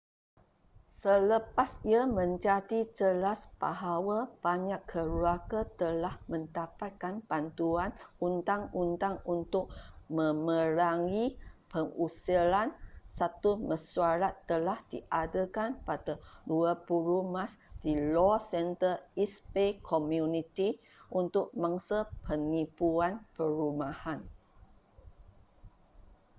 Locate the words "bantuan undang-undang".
7.29-9.15